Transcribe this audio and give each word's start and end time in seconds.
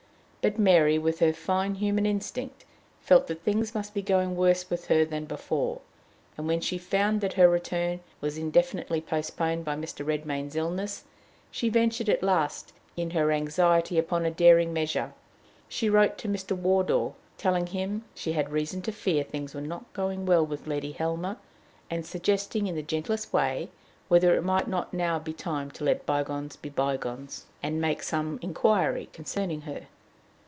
But 0.43 0.57
Mary, 0.57 0.97
with 0.97 1.19
her 1.19 1.33
fine 1.33 1.75
human 1.75 2.07
instinct, 2.07 2.65
felt 2.99 3.27
that 3.27 3.43
things 3.43 3.75
must 3.75 3.93
be 3.93 4.01
going 4.01 4.35
worse 4.35 4.67
with 4.71 4.87
her 4.87 5.05
than 5.05 5.25
before; 5.25 5.81
and, 6.35 6.47
when 6.47 6.61
she 6.61 6.79
found 6.79 7.21
that 7.21 7.33
her 7.33 7.47
return 7.47 7.99
was 8.21 8.39
indefinitely 8.39 9.01
postponed 9.01 9.63
by 9.63 9.75
Mr. 9.75 10.03
Redmain's 10.03 10.55
illness, 10.55 11.03
she 11.51 11.69
ventured 11.69 12.09
at 12.09 12.23
last 12.23 12.73
in 12.97 13.11
her 13.11 13.31
anxiety 13.31 13.99
upon 13.99 14.25
a 14.25 14.31
daring 14.31 14.73
measure: 14.73 15.13
she 15.69 15.91
wrote 15.91 16.17
to 16.17 16.27
Mr. 16.27 16.57
Wardour, 16.57 17.13
telling 17.37 17.67
him 17.67 18.03
she 18.15 18.31
had 18.31 18.49
reason 18.51 18.81
to 18.81 18.91
fear 18.91 19.23
things 19.23 19.53
were 19.53 19.61
not 19.61 19.93
going 19.93 20.25
well 20.25 20.43
with 20.43 20.65
Letty 20.65 20.93
Helmer, 20.93 21.37
and 21.87 22.03
suggesting, 22.03 22.65
in 22.65 22.73
the 22.73 22.81
gentlest 22.81 23.31
way, 23.31 23.69
whether 24.07 24.33
it 24.33 24.43
might 24.43 24.67
not 24.67 24.91
now 24.91 25.19
be 25.19 25.33
time 25.33 25.69
to 25.69 25.83
let 25.83 26.07
bygones 26.07 26.55
be 26.55 26.69
bygones, 26.69 27.45
and 27.61 27.79
make 27.79 28.01
some 28.01 28.39
inquiry 28.41 29.07
concerning 29.13 29.61
her. 29.61 29.85